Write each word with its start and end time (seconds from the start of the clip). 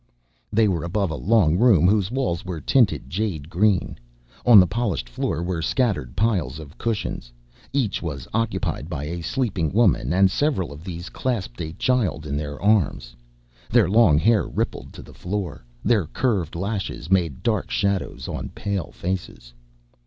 They 0.51 0.67
were 0.67 0.83
above 0.83 1.11
a 1.11 1.15
long 1.15 1.59
room 1.59 1.87
whose 1.87 2.09
walls 2.09 2.43
were 2.43 2.59
tinted 2.59 3.07
jade 3.07 3.51
green. 3.51 3.99
On 4.47 4.59
the 4.59 4.65
polished 4.65 5.07
floor 5.07 5.43
were 5.43 5.61
scattered 5.61 6.15
piles 6.15 6.57
of 6.57 6.75
cushions. 6.79 7.31
Each 7.71 8.01
was 8.01 8.27
occupied 8.33 8.89
by 8.89 9.03
a 9.03 9.21
sleeping 9.21 9.71
woman 9.71 10.11
and 10.11 10.31
several 10.31 10.71
of 10.73 10.83
these 10.83 11.09
clasped 11.09 11.61
a 11.61 11.73
child 11.73 12.25
in 12.25 12.35
their 12.35 12.59
arms. 12.59 13.15
Their 13.69 13.87
long 13.87 14.17
hair 14.17 14.47
rippled 14.47 14.91
to 14.93 15.03
the 15.03 15.13
floor, 15.13 15.63
their 15.85 16.07
curved 16.07 16.55
lashes 16.55 17.11
made 17.11 17.43
dark 17.43 17.69
shadows 17.69 18.27
on 18.27 18.49
pale 18.55 18.91
faces. 18.91 19.53